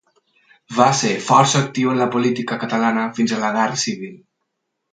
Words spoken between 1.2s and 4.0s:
força actiu en la política catalana fins a la guerra